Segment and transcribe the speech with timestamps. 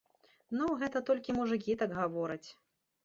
[0.61, 2.45] Ну, гэта толькі мужыкі так гавораць.